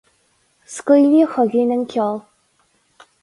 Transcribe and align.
Scaoileadh 0.73 1.29
chugainn 1.33 1.73
an 1.75 1.83
ceol. 1.91 2.19